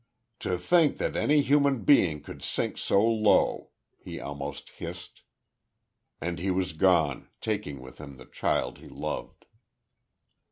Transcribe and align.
"To 0.39 0.57
think 0.57 0.97
that 0.97 1.15
any 1.15 1.41
human 1.41 1.85
thing 1.85 2.21
could 2.21 2.41
sink 2.41 2.75
so 2.79 3.05
low!" 3.05 3.69
he 3.99 4.19
almost 4.19 4.71
hissed.... 4.71 5.21
And 6.19 6.39
he 6.39 6.49
was 6.49 6.73
gone, 6.73 7.29
taking 7.39 7.79
with 7.81 7.99
him 7.99 8.17
the 8.17 8.25
child 8.25 8.79
he 8.79 8.87
loved. 8.87 9.45